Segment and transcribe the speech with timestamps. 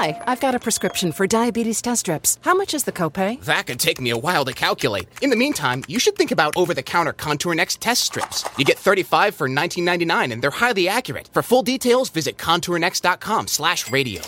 [0.00, 2.38] Hi, I've got a prescription for diabetes test strips.
[2.42, 3.42] How much is the copay?
[3.46, 5.08] That could take me a while to calculate.
[5.22, 8.44] In the meantime, you should think about over-the-counter Contour Next test strips.
[8.56, 11.28] You get 35 for 19.99 and they're highly accurate.
[11.32, 14.22] For full details, visit contournext.com/radio.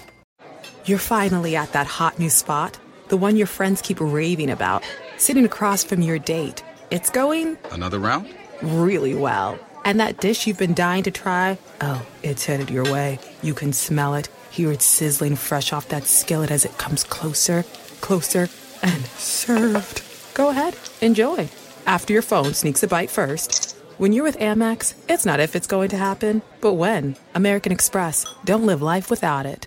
[0.87, 4.83] You're finally at that hot new spot, the one your friends keep raving about,
[5.19, 6.64] sitting across from your date.
[6.91, 8.27] It's going Another round?
[8.61, 9.56] really well.
[9.84, 13.20] And that dish you've been dying to try, oh, it's headed your way.
[13.42, 17.64] You can smell it, hear it sizzling fresh off that skillet as it comes closer,
[18.00, 18.48] closer,
[18.82, 20.02] and served.
[20.34, 21.48] Go ahead, enjoy.
[21.86, 23.77] After your phone sneaks a bite first.
[23.98, 27.16] When you're with Amex, it's not if it's going to happen, but when.
[27.34, 28.25] American Express.
[28.44, 29.66] Don't live life without it.